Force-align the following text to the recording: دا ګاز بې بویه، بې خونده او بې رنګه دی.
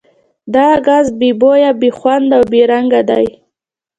دا 0.53 0.67
ګاز 0.85 1.07
بې 1.19 1.29
بویه، 1.39 1.71
بې 1.79 1.89
خونده 1.97 2.33
او 2.39 2.43
بې 2.51 2.61
رنګه 2.71 3.01
دی. 3.09 3.25